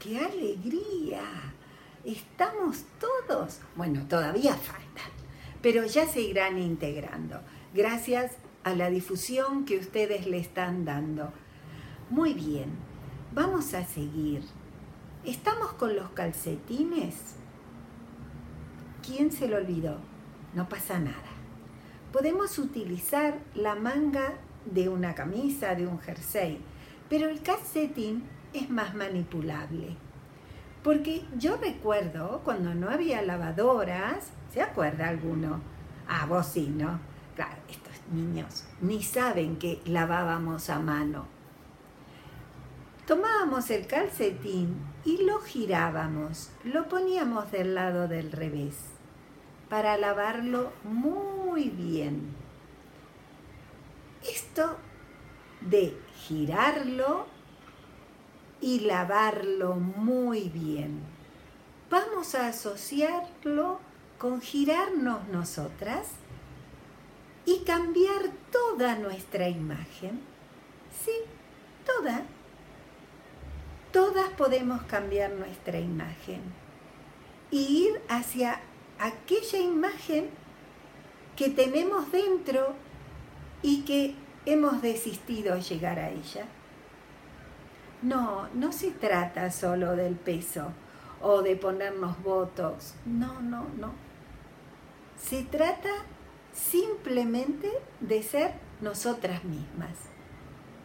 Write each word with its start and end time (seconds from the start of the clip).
qué 0.00 0.18
alegría! 0.18 1.22
Estamos 2.04 2.84
todos, 2.98 3.60
bueno, 3.76 4.06
todavía 4.08 4.54
faltan, 4.54 5.12
pero 5.62 5.84
ya 5.84 6.06
se 6.06 6.22
irán 6.22 6.58
integrando, 6.58 7.40
gracias 7.74 8.32
a 8.64 8.74
la 8.74 8.88
difusión 8.88 9.66
que 9.66 9.78
ustedes 9.78 10.26
le 10.26 10.38
están 10.38 10.86
dando. 10.86 11.30
Muy 12.08 12.32
bien, 12.32 12.70
vamos 13.34 13.74
a 13.74 13.84
seguir. 13.84 14.42
¿Estamos 15.24 15.74
con 15.74 15.94
los 15.94 16.10
calcetines? 16.10 17.14
¿Quién 19.06 19.30
se 19.30 19.48
lo 19.48 19.58
olvidó? 19.58 19.98
No 20.54 20.68
pasa 20.68 20.98
nada. 20.98 21.30
Podemos 22.10 22.58
utilizar 22.58 23.38
la 23.54 23.74
manga 23.74 24.32
de 24.64 24.88
una 24.88 25.14
camisa, 25.14 25.74
de 25.74 25.86
un 25.86 26.00
jersey, 26.00 26.58
pero 27.10 27.28
el 27.28 27.42
calcetín 27.42 28.24
es 28.52 28.70
más 28.70 28.94
manipulable. 28.94 29.96
Porque 30.82 31.24
yo 31.36 31.56
recuerdo 31.56 32.40
cuando 32.44 32.74
no 32.74 32.90
había 32.90 33.22
lavadoras, 33.22 34.30
¿se 34.52 34.62
acuerda 34.62 35.08
alguno? 35.08 35.60
Ah, 36.08 36.26
vos 36.26 36.46
sí, 36.46 36.68
¿no? 36.68 36.98
Claro, 37.36 37.60
estos 37.68 37.94
niños 38.12 38.64
ni 38.80 39.02
saben 39.02 39.56
que 39.56 39.80
lavábamos 39.84 40.70
a 40.70 40.78
mano. 40.78 41.26
Tomábamos 43.06 43.70
el 43.70 43.86
calcetín 43.86 44.76
y 45.04 45.24
lo 45.24 45.40
girábamos, 45.40 46.50
lo 46.64 46.88
poníamos 46.88 47.50
del 47.50 47.74
lado 47.74 48.08
del 48.08 48.32
revés 48.32 48.76
para 49.70 49.96
lavarlo 49.96 50.72
muy 50.82 51.70
bien. 51.70 52.34
Esto 54.28 54.76
de 55.60 55.96
girarlo 56.26 57.26
y 58.60 58.80
lavarlo 58.80 59.74
muy 59.74 60.48
bien. 60.48 61.00
Vamos 61.90 62.34
a 62.34 62.48
asociarlo 62.48 63.80
con 64.18 64.40
girarnos 64.40 65.26
nosotras 65.28 66.08
y 67.46 67.60
cambiar 67.60 68.30
toda 68.52 68.96
nuestra 68.96 69.48
imagen. 69.48 70.20
Sí, 71.04 71.12
toda. 71.86 72.22
Todas 73.92 74.28
podemos 74.30 74.82
cambiar 74.82 75.32
nuestra 75.32 75.80
imagen 75.80 76.40
e 77.50 77.56
ir 77.56 78.00
hacia 78.08 78.60
aquella 78.98 79.58
imagen 79.58 80.30
que 81.34 81.48
tenemos 81.48 82.12
dentro 82.12 82.74
y 83.62 83.82
que 83.82 84.14
hemos 84.46 84.82
desistido 84.82 85.58
llegar 85.58 85.98
a 85.98 86.10
ella. 86.10 86.46
No, 88.02 88.48
no 88.54 88.72
se 88.72 88.92
trata 88.92 89.50
solo 89.50 89.94
del 89.94 90.14
peso 90.14 90.72
o 91.20 91.42
de 91.42 91.54
ponernos 91.56 92.22
votos. 92.22 92.94
No, 93.04 93.40
no, 93.42 93.66
no. 93.78 93.92
Se 95.18 95.42
trata 95.42 95.90
simplemente 96.54 97.70
de 98.00 98.22
ser 98.22 98.54
nosotras 98.80 99.44
mismas. 99.44 99.96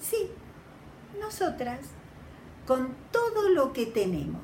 Sí, 0.00 0.28
nosotras, 1.20 1.80
con 2.66 2.96
todo 3.12 3.48
lo 3.48 3.72
que 3.72 3.86
tenemos, 3.86 4.42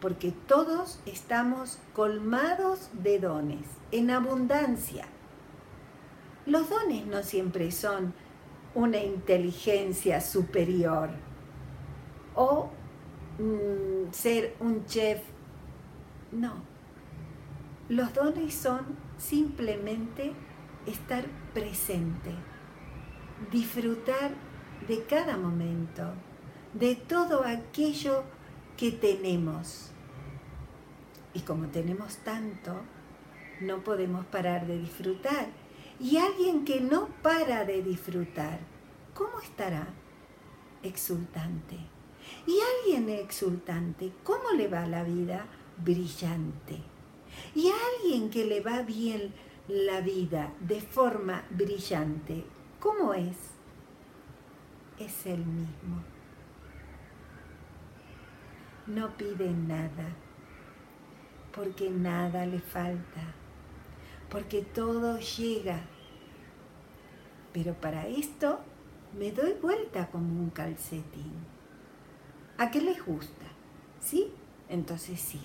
porque 0.00 0.32
todos 0.32 1.00
estamos 1.04 1.78
colmados 1.92 2.88
de 2.94 3.18
dones, 3.18 3.66
en 3.92 4.10
abundancia. 4.10 5.04
Los 6.46 6.70
dones 6.70 7.06
no 7.06 7.22
siempre 7.22 7.70
son 7.70 8.14
una 8.74 8.98
inteligencia 8.98 10.22
superior 10.22 11.10
o 12.38 12.70
mm, 13.38 14.12
ser 14.12 14.54
un 14.60 14.86
chef. 14.86 15.20
No. 16.30 16.62
Los 17.88 18.14
dones 18.14 18.54
son 18.54 18.96
simplemente 19.16 20.32
estar 20.86 21.24
presente, 21.52 22.30
disfrutar 23.50 24.30
de 24.86 25.04
cada 25.04 25.36
momento, 25.36 26.14
de 26.74 26.94
todo 26.94 27.44
aquello 27.44 28.22
que 28.76 28.92
tenemos. 28.92 29.90
Y 31.34 31.40
como 31.40 31.66
tenemos 31.66 32.18
tanto, 32.18 32.82
no 33.60 33.82
podemos 33.82 34.24
parar 34.26 34.66
de 34.66 34.78
disfrutar. 34.78 35.48
Y 35.98 36.18
alguien 36.18 36.64
que 36.64 36.80
no 36.80 37.08
para 37.22 37.64
de 37.64 37.82
disfrutar, 37.82 38.60
¿cómo 39.12 39.40
estará? 39.40 39.88
Exultante. 40.84 41.97
Y 42.46 42.58
alguien 42.60 43.08
exultante, 43.08 44.12
¿cómo 44.24 44.52
le 44.56 44.68
va 44.68 44.86
la 44.86 45.02
vida? 45.04 45.46
Brillante. 45.76 46.78
Y 47.54 47.70
alguien 47.70 48.30
que 48.30 48.44
le 48.44 48.60
va 48.60 48.82
bien 48.82 49.32
la 49.68 50.00
vida 50.00 50.52
de 50.60 50.80
forma 50.80 51.44
brillante, 51.50 52.44
¿cómo 52.80 53.12
es? 53.12 53.36
Es 54.98 55.26
el 55.26 55.44
mismo. 55.44 56.02
No 58.86 59.14
pide 59.16 59.50
nada, 59.50 60.16
porque 61.54 61.90
nada 61.90 62.46
le 62.46 62.60
falta, 62.60 63.34
porque 64.30 64.62
todo 64.62 65.18
llega. 65.18 65.82
Pero 67.52 67.74
para 67.74 68.08
esto 68.08 68.60
me 69.18 69.32
doy 69.32 69.52
vuelta 69.60 70.08
como 70.10 70.40
un 70.40 70.50
calcetín 70.50 71.57
¿A 72.58 72.72
qué 72.72 72.80
les 72.80 73.04
gusta? 73.04 73.46
¿Sí? 74.00 74.32
Entonces 74.68 75.20
sigo. 75.20 75.44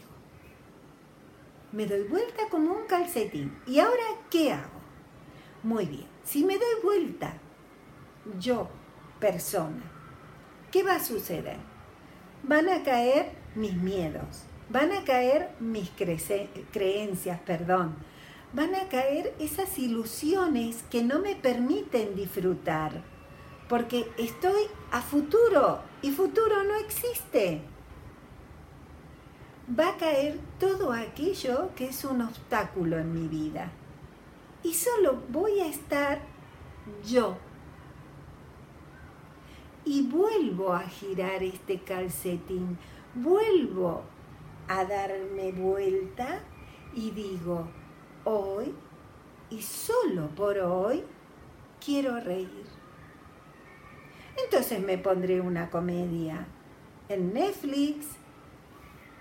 Me 1.71 1.85
doy 1.85 2.03
vuelta 2.03 2.49
como 2.49 2.73
un 2.73 2.87
calcetín. 2.87 3.55
¿Y 3.67 3.79
ahora 3.79 4.03
qué 4.31 4.51
hago? 4.51 4.81
Muy 5.61 5.85
bien. 5.85 6.07
Si 6.23 6.43
me 6.43 6.57
doy 6.57 6.81
vuelta, 6.83 7.37
yo, 8.39 8.67
persona, 9.19 9.83
¿qué 10.71 10.81
va 10.81 10.95
a 10.95 11.03
suceder? 11.03 11.57
Van 12.41 12.67
a 12.67 12.81
caer 12.81 13.31
mis 13.55 13.75
miedos, 13.75 14.43
van 14.69 14.91
a 14.91 15.03
caer 15.03 15.51
mis 15.59 15.91
creencias, 15.91 17.39
perdón, 17.41 17.95
van 18.53 18.73
a 18.75 18.89
caer 18.89 19.35
esas 19.39 19.77
ilusiones 19.77 20.83
que 20.89 21.03
no 21.03 21.19
me 21.19 21.35
permiten 21.35 22.15
disfrutar 22.15 23.12
porque 23.73 24.07
estoy 24.19 24.67
a 24.91 25.01
futuro 25.01 25.79
y 26.03 26.11
futuro 26.11 26.63
no 26.63 26.75
existe. 26.75 27.59
Va 29.67 29.89
a 29.89 29.97
caer 29.97 30.39
todo 30.59 30.93
aquello 30.93 31.71
que 31.75 31.87
es 31.87 32.05
un 32.05 32.21
obstáculo 32.21 32.99
en 32.99 33.11
mi 33.11 33.27
vida 33.27 33.71
y 34.61 34.75
solo 34.75 35.23
voy 35.29 35.59
a 35.61 35.65
estar 35.65 36.21
yo. 37.03 37.35
Y 39.85 40.03
vuelvo 40.03 40.73
a 40.73 40.81
girar 40.81 41.41
este 41.41 41.79
calcetín, 41.79 42.77
vuelvo 43.15 44.03
a 44.67 44.85
darme 44.85 45.51
vuelta 45.51 46.41
y 46.93 47.09
digo, 47.09 47.67
hoy 48.23 48.71
y 49.49 49.63
solo 49.63 50.27
por 50.35 50.59
hoy 50.59 51.03
quiero 51.83 52.19
reír. 52.19 52.82
Entonces 54.37 54.79
me 54.79 54.97
pondré 54.97 55.41
una 55.41 55.69
comedia 55.69 56.47
en 57.09 57.33
Netflix, 57.33 58.07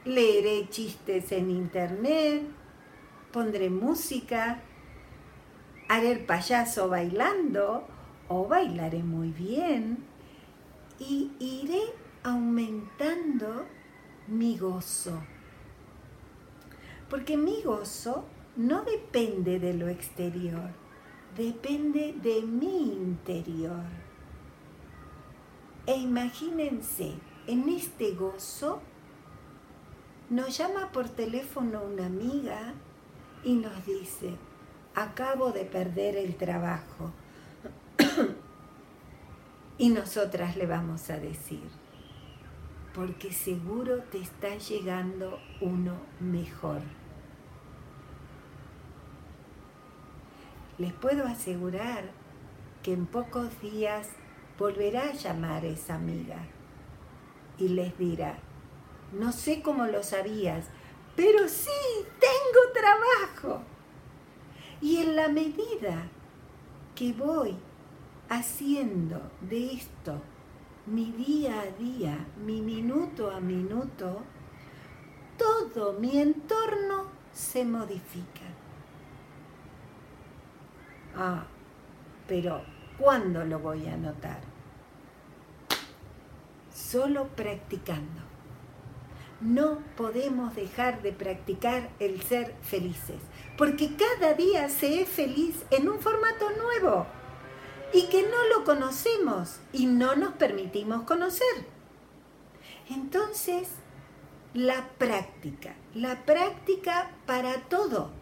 leeré 0.04 0.68
chistes 0.68 1.32
en 1.32 1.50
internet, 1.50 2.42
pondré 3.32 3.70
música, 3.70 4.60
haré 5.88 6.12
el 6.12 6.24
payaso 6.24 6.88
bailando 6.88 7.86
o 8.28 8.46
bailaré 8.46 9.02
muy 9.02 9.30
bien 9.30 9.98
y 10.98 11.32
iré 11.38 11.82
aumentando 12.22 13.66
mi 14.28 14.56
gozo. 14.56 15.22
Porque 17.10 17.36
mi 17.36 17.62
gozo 17.62 18.24
no 18.56 18.84
depende 18.84 19.58
de 19.58 19.74
lo 19.74 19.88
exterior, 19.88 20.70
depende 21.36 22.14
de 22.22 22.42
mi 22.42 22.92
interior. 22.92 24.11
E 25.86 25.96
imagínense, 25.96 27.14
en 27.46 27.68
este 27.68 28.12
gozo, 28.12 28.80
nos 30.30 30.56
llama 30.56 30.92
por 30.92 31.08
teléfono 31.08 31.82
una 31.82 32.06
amiga 32.06 32.74
y 33.42 33.54
nos 33.54 33.84
dice, 33.84 34.36
acabo 34.94 35.50
de 35.50 35.64
perder 35.64 36.16
el 36.16 36.36
trabajo. 36.36 37.12
y 39.78 39.88
nosotras 39.88 40.56
le 40.56 40.66
vamos 40.66 41.10
a 41.10 41.18
decir, 41.18 41.68
porque 42.94 43.32
seguro 43.32 44.04
te 44.04 44.18
está 44.18 44.56
llegando 44.56 45.40
uno 45.60 45.96
mejor. 46.20 46.82
Les 50.78 50.92
puedo 50.92 51.26
asegurar 51.26 52.04
que 52.82 52.92
en 52.92 53.06
pocos 53.06 53.60
días 53.60 54.08
volverá 54.58 55.10
a 55.10 55.12
llamar 55.12 55.64
esa 55.64 55.94
amiga 55.94 56.38
y 57.58 57.68
les 57.68 57.96
dirá, 57.98 58.38
No 59.12 59.32
sé 59.32 59.62
cómo 59.62 59.86
lo 59.86 60.02
sabías, 60.02 60.66
pero 61.16 61.48
sí, 61.48 61.70
tengo 62.18 62.72
trabajo. 62.72 63.62
Y 64.80 64.96
en 64.98 65.16
la 65.16 65.28
medida 65.28 66.08
que 66.94 67.12
voy 67.12 67.56
haciendo 68.28 69.30
de 69.42 69.74
esto 69.74 70.20
mi 70.86 71.12
día 71.12 71.60
a 71.60 71.66
día, 71.78 72.26
mi 72.44 72.60
minuto 72.60 73.30
a 73.30 73.40
minuto, 73.40 74.22
todo 75.38 75.92
mi 75.94 76.18
entorno 76.18 77.06
se 77.32 77.64
modifica. 77.64 78.46
Ah, 81.14 81.44
pero 82.26 82.62
¿cuándo 83.02 83.44
lo 83.44 83.58
voy 83.58 83.88
a 83.88 83.96
notar? 83.96 84.38
Solo 86.72 87.26
practicando. 87.34 88.22
No 89.40 89.80
podemos 89.96 90.54
dejar 90.54 91.02
de 91.02 91.12
practicar 91.12 91.90
el 91.98 92.22
ser 92.22 92.54
felices, 92.62 93.20
porque 93.58 93.96
cada 93.96 94.34
día 94.34 94.68
se 94.68 95.02
es 95.02 95.08
feliz 95.08 95.64
en 95.70 95.88
un 95.88 95.98
formato 95.98 96.48
nuevo 96.50 97.06
y 97.92 98.06
que 98.06 98.22
no 98.22 98.56
lo 98.56 98.64
conocemos 98.64 99.58
y 99.72 99.86
no 99.86 100.14
nos 100.14 100.34
permitimos 100.34 101.02
conocer. 101.02 101.66
Entonces, 102.88 103.68
la 104.54 104.90
práctica, 104.96 105.74
la 105.94 106.24
práctica 106.24 107.10
para 107.26 107.62
todo. 107.62 108.21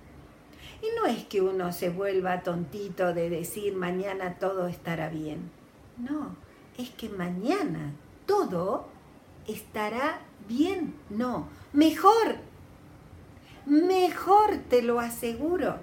Y 0.83 0.87
no 0.97 1.07
es 1.07 1.25
que 1.25 1.41
uno 1.41 1.73
se 1.73 1.91
vuelva 1.91 2.43
tontito 2.43 3.13
de 3.13 3.31
decir 3.31 3.75
mañana 3.75 4.39
todo 4.39 4.67
estará 4.67 5.09
bien. 5.09 5.51
No, 5.99 6.37
es 6.79 6.91
que 6.91 7.09
mañana 7.09 7.93
todo 8.27 8.89
estará 9.47 10.21
bien. 10.49 10.95
No, 11.11 11.49
mejor. 11.73 12.37
Mejor 13.67 14.59
te 14.69 14.83
lo 14.83 15.01
aseguro. 15.01 15.77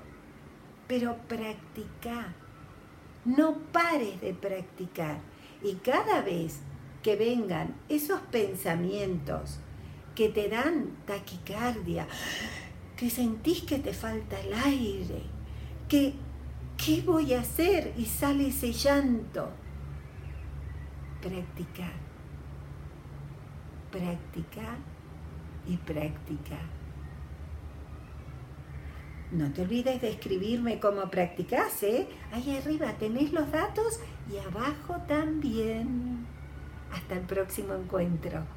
Pero 0.88 1.18
practica 1.28 2.34
no 3.28 3.58
pares 3.74 4.22
de 4.22 4.34
practicar. 4.34 5.20
Y 5.62 5.76
cada 5.76 6.22
vez 6.22 6.60
que 7.04 7.16
vengan 7.16 7.76
esos 7.90 8.22
pensamientos 8.22 9.60
que 10.16 10.30
te 10.30 10.48
dan 10.48 10.98
taquicardia, 11.06 12.08
que 12.98 13.10
sentís 13.10 13.62
que 13.62 13.80
te 13.80 13.94
falta 13.94 14.40
el 14.42 14.54
aire, 14.54 15.22
que 15.88 16.14
¿qué 16.78 17.02
voy 17.02 17.34
a 17.34 17.42
hacer? 17.42 17.94
Y 17.98 18.06
sale 18.06 18.48
ese 18.48 18.74
llanto. 18.74 19.50
Practicar, 21.22 21.94
practicar 23.92 24.78
y 25.68 25.78
practicar. 25.78 26.78
No 29.32 29.52
te 29.52 29.64
olvides 29.64 30.02
de 30.02 30.10
escribirme 30.10 30.80
cómo 30.80 31.10
practicas, 31.10 31.84
¿eh? 31.84 32.08
Ahí 32.32 32.56
arriba 32.56 32.94
tenés 32.94 33.34
los 33.34 33.52
datos 33.52 34.00
y 34.32 34.38
abajo 34.38 35.02
también. 35.08 36.26
Hasta 36.94 37.16
el 37.16 37.22
próximo 37.22 37.74
encuentro. 37.74 38.57